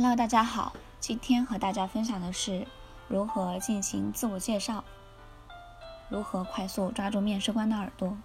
[0.00, 2.68] Hello，大家好，今天和大家分享的是
[3.08, 4.84] 如何进行自我介绍，
[6.08, 8.16] 如何快速抓住面试官的耳朵。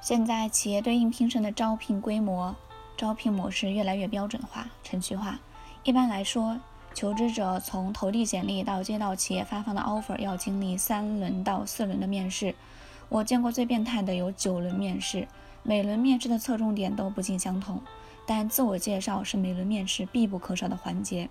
[0.00, 2.56] 现在企业对应聘生的招聘规模、
[2.96, 5.38] 招聘模式越来越标准化、程序化。
[5.84, 6.58] 一般来说，
[6.92, 12.56] 求职者从投递简历到接到企业发放的 offer，要经历三轮到四轮的面试。
[13.08, 15.28] 我见过最变态的有九轮面试，
[15.66, 17.82] 每轮面试的侧重点都不尽相同。
[18.24, 21.28] 但自我介绍是每轮面试必不可少的环节。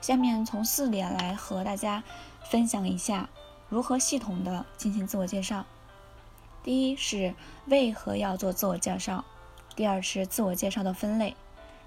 [0.00, 2.02] 下面从四点来和大家
[2.50, 3.28] 分享一下
[3.68, 5.64] 如何系统的进行自我介绍。
[6.64, 7.34] 第一是
[7.66, 9.24] 为何要做自我介绍，
[9.76, 11.36] 第二是自我介绍的分类，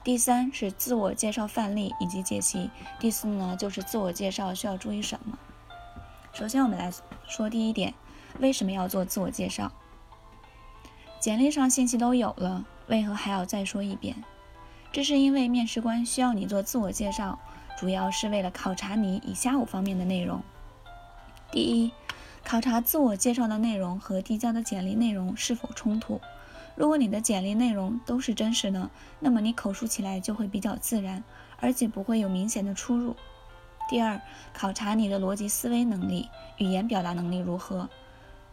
[0.04, 2.70] 第三是自我介绍范例以及解析，
[3.00, 5.38] 第四呢就是自我介绍需要注意什么。
[6.32, 6.90] 首先我们来
[7.28, 7.94] 说第一点，
[8.40, 9.72] 为什么要做自我介绍？
[11.22, 12.66] 简历上信息都有了。
[12.88, 14.16] 为何还要再说一遍？
[14.92, 17.38] 这是因为面试官需要你做自我介绍，
[17.78, 20.42] 主要是为了考察你以下五方面的内容：
[21.52, 21.92] 第一，
[22.44, 26.20] 考察自我介绍的内容和递交的简历内容是否冲突。
[26.76, 31.24] 如果你的简历内容都是真实的，那么你口述起来就会比较自然，
[31.60, 33.16] 而且不会有明显的出入。
[33.88, 34.20] 第二，
[34.54, 37.88] 考察你的逻辑思维能力、语言表达能力如何，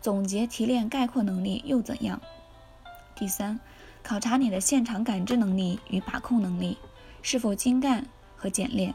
[0.02, 2.20] 总结提炼概括能力又怎样？
[3.18, 3.58] 第三。
[4.00, 6.78] 考察你的现场感知能力与把控能力
[7.20, 8.94] 是否精干和简练。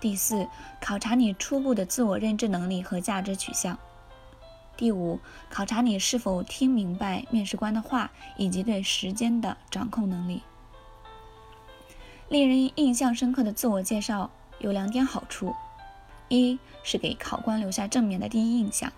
[0.00, 0.46] 第四，
[0.82, 3.78] 考察你初步的自我认知能力和价值取向。
[4.76, 10.42] 第五，考察你是否听明白面试官的话以及对时间的掌控能力。
[12.28, 15.54] 令人印象深刻的自我介绍有两点好处：
[16.28, 18.92] 一是给考官留下正面的第一印象。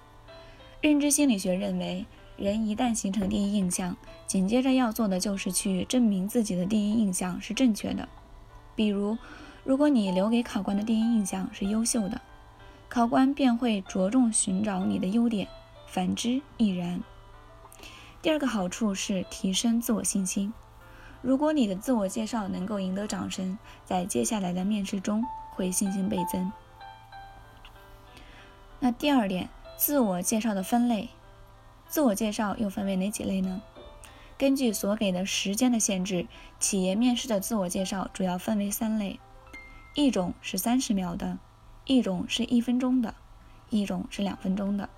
[0.81, 2.07] 认知心理学认为。
[2.39, 3.97] 人一旦形成第一印象，
[4.29, 8.09] 紧接着要做的就是去证明自己的第一印象是正确的。
[8.77, 9.19] 比如，
[9.65, 12.21] 如果你留给考官的第一印象是优秀的，
[12.89, 15.49] 考官便会着重寻找你的优点；
[15.89, 17.03] 反之亦然。
[18.23, 20.55] 第二个好处是提升自我信心。
[21.21, 26.53] 如果你的自我介绍能够赢得掌声，在接下来的面试中会信心倍增。
[28.79, 31.09] 那第二点，自我介绍的分类。
[31.89, 33.63] 自我介绍又分为哪几类呢？
[34.37, 36.27] 根据所给的时间的限制，
[36.61, 39.19] 企业面试的自我介绍主要分为三类：
[39.95, 41.39] 一种是三十秒的，
[41.87, 43.15] 一种是一分钟的，
[43.71, 44.89] 一种是两分钟的。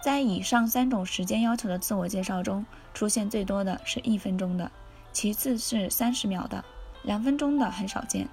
[0.00, 4.70] 在以上三种时间要求的自我介绍中，出现最多的是一分钟的，
[5.12, 6.64] 其次是三十秒的，
[7.02, 8.28] 两分钟的很少见。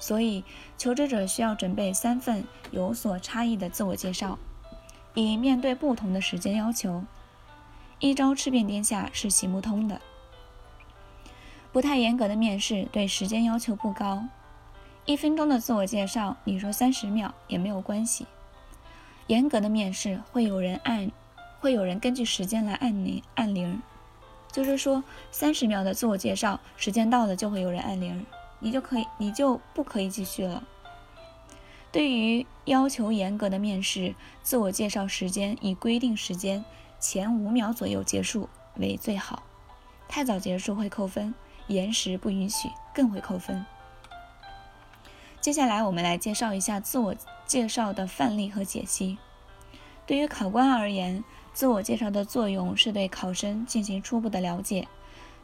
[0.00, 0.42] 所以，
[0.76, 4.38] 求职者需要准备三份有所差异的自我介绍。
[5.14, 7.04] 以面对不同的时间要求，
[8.00, 10.00] 一招吃遍天下是行不通的。
[11.72, 14.24] 不太严格的面试对时间要求不高，
[15.06, 18.26] 一分钟的自我介绍，你说三十秒也没有关系。
[19.28, 21.10] 严格的面试会有人按，
[21.60, 23.80] 会有人根据时间来按铃按铃，
[24.52, 28.26] 就是说三十秒的自我介绍，时间到了就会有人按铃，
[28.58, 30.62] 你就可以你就不可以继续了。
[31.94, 36.64] 对于要求严格的面试，自我介绍时间以规定时间
[36.98, 39.44] 前五秒左右结束为最好。
[40.08, 41.32] 太早结束会扣分，
[41.68, 43.64] 延时不允许更会扣分。
[45.40, 47.14] 接下来我们来介绍一下自我
[47.46, 49.16] 介绍的范例和解析。
[50.04, 51.22] 对于考官而言，
[51.52, 54.88] 自我介绍的作用是对考生进行初步的了解，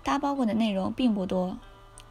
[0.03, 1.57] 它包括的内容并不多，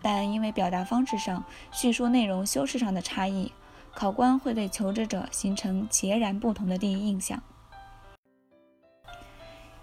[0.01, 3.51] 但因为表达方式上、叙述内容修饰上的差异。
[3.99, 7.43] 考官会对求职者形成截然不同的第一印象。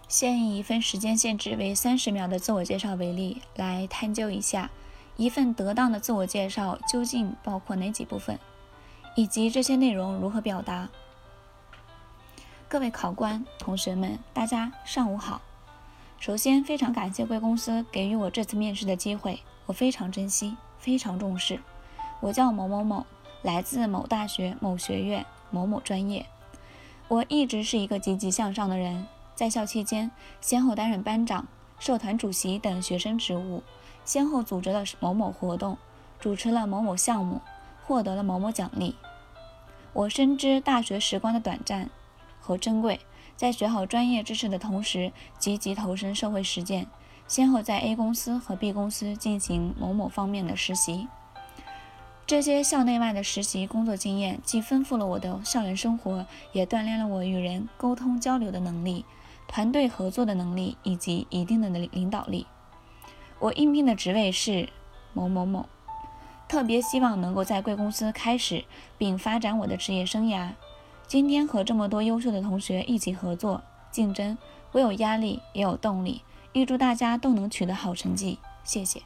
[0.08, 4.70] 先以一份时间限制为三十秒的自我介绍为例，来探究一下
[5.16, 8.38] 一份得当的自我介绍究竟包括哪几部分，
[9.16, 10.88] 以及这些内容如何表达。
[12.68, 15.42] 各位考官、同学们，大家上午好。
[16.18, 21.60] 首先，非常感谢贵公司给予我这次面试的机会，我非常珍惜，非常重视。
[22.20, 23.04] 我叫某某某。
[23.46, 26.26] 来自某大学某学院某某专业，
[27.06, 29.06] 我一直是一个积极向上的人。
[29.36, 30.10] 在校期间，
[30.40, 31.46] 先后担任班长、
[31.78, 33.62] 社团主席等学生职务，
[34.04, 35.78] 先后组织了某某活动，
[36.18, 37.40] 主持了某某项目，
[37.84, 38.96] 获得了某某奖励。
[39.92, 41.88] 我深知大学时光的短暂
[42.40, 42.98] 和珍贵，
[43.36, 46.88] 在学好专业知识的同时，积极投身社会实践，
[47.28, 51.06] 先后在 A 公司和 B 公司进行某某方面的实习。
[52.26, 59.04] 这些校内外的实习工作经验，既丰富了我的校园生活，也锻炼了我与人沟通交流的能力、
[59.46, 62.48] 团队合作的能力以及一定的领领导力。
[63.38, 64.68] 我应聘的职位是
[65.12, 65.68] 某某某，
[66.48, 68.64] 特别希望能够在贵公司开始
[68.98, 70.50] 并发展我的职业生涯。
[71.06, 73.62] 今天和这么多优秀的同学一起合作
[73.92, 74.36] 竞争，
[74.72, 76.22] 我有压力也有动力。
[76.54, 79.02] 预祝大家都能取得好成绩，谢谢。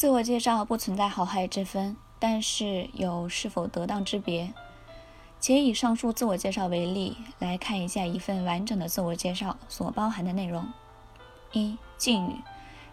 [0.00, 4.50] 自我介绍不存在好坏之分，但是有是否得当之别。
[5.38, 10.66] 且以上述自我介绍为例，来看一下一份完整的自我介绍所包含的内容。
[11.52, 12.36] 一敬语，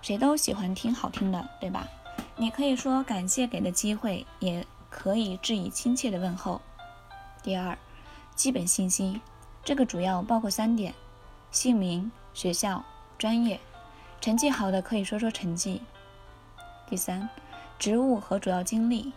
[0.02, 1.88] 谁都喜欢听好听的，对吧？
[2.36, 6.60] 你可以说感谢给的机会，也可以致以亲切的问候。
[7.42, 7.78] 第二，
[8.36, 9.22] 基本信息，
[9.64, 10.94] 这个主要包括三点：
[11.52, 12.84] 姓名、学校、
[13.18, 13.62] 专业。
[14.20, 15.82] 成绩好的可以说说成绩。
[16.90, 17.30] 第三，
[17.78, 19.12] 职务和主要经历。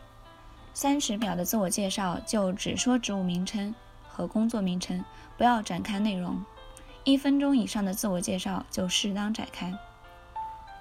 [0.75, 3.75] 三十秒的自我介绍就只说职务名称
[4.09, 5.05] 和工作名称，
[5.37, 6.45] 不要展开内容。
[7.05, 9.73] 一分钟以上的自我介绍就适当展开。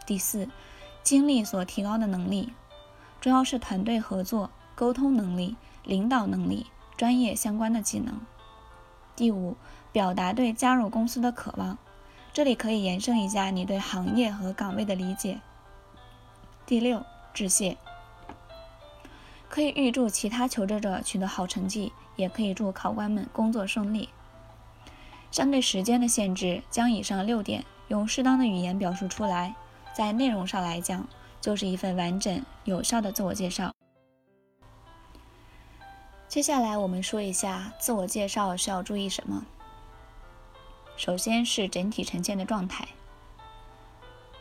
[0.06, 0.50] 第四，
[1.04, 2.52] 经历所提高的能力，
[3.22, 6.66] 主要是团队合作、沟通能力、领导能力、
[6.98, 8.20] 专业相关的技能。
[9.16, 9.56] 第五，
[9.92, 11.78] 表达对加入公司的渴望，
[12.34, 15.40] 这里可以延伸一下你对行业和岗位的理解。
[16.70, 17.76] 第六，致谢，
[19.50, 24.10] 可以预祝其他求职者取得好成绩，也可以祝考官们工作顺利。
[25.32, 29.56] 相对时间的限制，将以上六点用适当的语言表述出来，
[29.96, 31.08] 在内容上来讲，
[31.42, 33.74] 就是一份完整有效的自我介绍。
[36.28, 39.44] 接下来我们说一下自我介绍需要注意什么。
[40.96, 42.88] 首先是整体呈现的状态，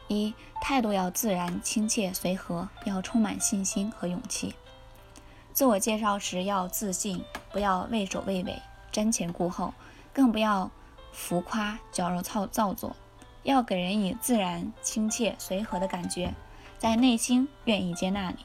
[0.08, 4.54] 一态度要自然、亲切、随和，要充满信心和勇气。
[5.52, 8.60] 自我介绍时要自信，不要畏首畏尾、
[8.92, 9.72] 瞻前顾后，
[10.12, 10.70] 更不要。
[11.10, 12.94] 浮夸、矫揉造造作，
[13.42, 16.32] 要给人以自然、亲切、随和的感觉，
[16.78, 18.36] 在内心愿意接纳你。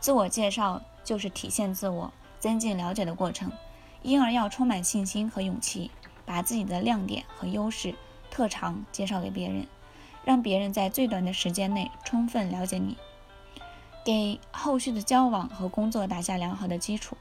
[0.00, 3.52] 自我介绍就是体现自我、增进了解的过程，
[4.02, 5.92] 因而要充满信心和勇气，
[6.26, 7.94] 把自己的亮点和优势、
[8.30, 9.66] 特长介绍给别人，
[10.24, 12.96] 让别人在最短的时间内充分了解你，
[14.04, 17.16] 给后续的交往和工作打下良好的基础。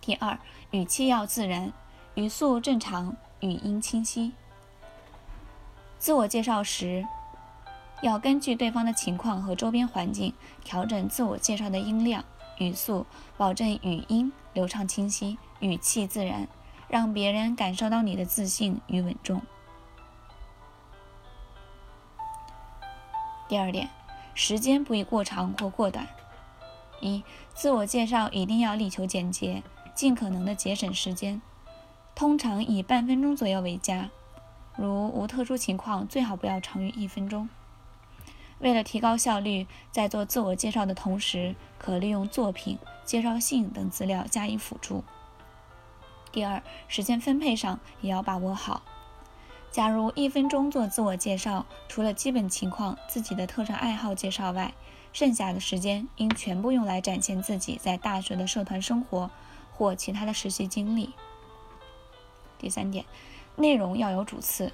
[0.00, 0.38] 第二，
[0.70, 1.72] 语气要自然，
[2.14, 3.16] 语速正常。
[3.40, 4.32] 语音清晰。
[5.98, 7.06] 自我介绍时，
[8.00, 10.32] 要根据对方的情况和周边环境
[10.64, 12.24] 调整自我介绍的音量、
[12.56, 13.04] 语速，
[13.36, 16.48] 保证语音流畅清晰，语气自然，
[16.88, 19.42] 让别人感受到你的自信与稳重。
[23.48, 23.88] 第二点，
[24.34, 26.06] 时间不宜过长或过短。
[27.00, 27.22] 一、
[27.54, 29.62] 自我介绍一定要力求简洁，
[29.94, 31.40] 尽可能的节省时间。
[32.14, 34.08] 通常以半分钟左右为佳，
[34.74, 37.48] 如无特殊情况，最好不要长于一分钟。
[38.58, 45.04] 为了提高效率，在做自我介绍的同时，可利用作品、介绍信等资料加以辅助。
[46.32, 48.82] 第二，时间分配上也要把握好。
[49.76, 54.72] 假如一分钟做自我介绍，除了基本情况、自己的特长爱好介绍外，
[55.12, 59.30] 剩下的时间应全部用来展现自己在大学的社团生活
[59.74, 61.10] 或其他的实习经历。
[62.58, 63.04] 第三点，
[63.56, 64.72] 内容要有主次：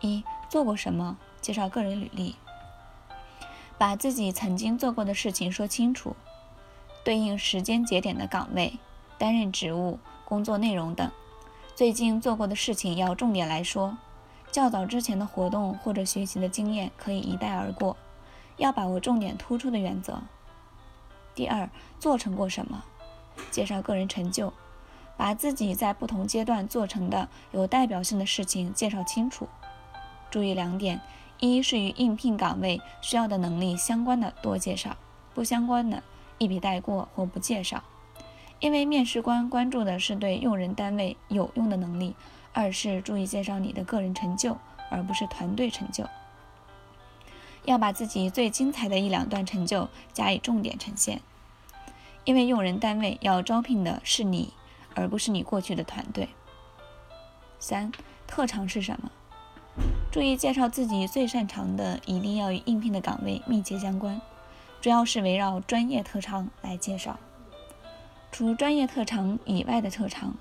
[0.00, 2.34] 一、做过什么，介绍个人履历，
[3.78, 6.16] 把自己曾经做过的事情说清楚，
[7.04, 8.76] 对应时间节点的岗位、
[9.18, 11.08] 担任职务、工作内容等。
[11.76, 13.96] 最近做过的事情要重点来说，
[14.52, 17.96] 较早之前的活动或者学习的经验可以一带而过，
[18.58, 20.20] 要把握重点突出的原则。
[21.34, 21.68] 第二，
[21.98, 22.84] 做成过什么，
[23.50, 24.52] 介绍个人成就。
[25.16, 29.48] 把自己在不同阶段做成的有代表性的事情介绍清楚。
[30.30, 31.00] 注意两点：
[31.38, 34.96] 一是与应聘岗位需要的能力相关的多介绍，
[35.32, 36.02] 不相关的
[36.38, 37.82] 一笔带过或不介绍。
[38.58, 42.14] 因为面试官关注的是对用人单位有用的能力；
[42.52, 44.56] 二是注意介绍你的个人成就，
[44.90, 46.06] 而不是团队成就。
[47.64, 51.20] 要把自己最精彩的一两段成就加以重点呈现，
[52.24, 54.52] 因为用人单位要招聘的是你。
[54.94, 56.28] 而不是你过去的团队。
[57.58, 57.90] 三，
[58.26, 59.10] 特长是什么？
[60.10, 64.20] 注意介绍自己最擅长的，一定要与应聘的岗位密切相关，
[64.82, 67.18] 主要是围绕专业特长来介绍。
[68.30, 70.36] 除专业特长以外的特长，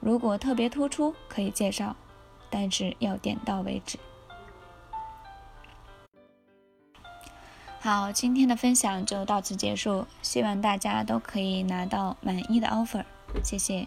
[0.00, 1.94] 如果特别突出可以介绍，
[2.48, 3.98] 但是要点到为止。
[7.78, 13.04] 好，今天的分享就到此结束，希望大家都可以拿到满意的 offer。
[13.42, 13.86] 谢谢。